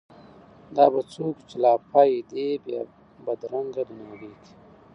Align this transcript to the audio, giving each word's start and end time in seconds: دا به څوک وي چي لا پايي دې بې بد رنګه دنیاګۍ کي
دا 0.75 0.85
به 0.93 1.01
څوک 1.13 1.35
وي 1.39 1.45
چي 1.49 1.57
لا 1.63 1.73
پايي 1.89 2.17
دې 2.31 2.47
بې 2.63 2.79
بد 3.25 3.41
رنګه 3.53 3.81
دنیاګۍ 3.89 4.33
کي 4.43 4.53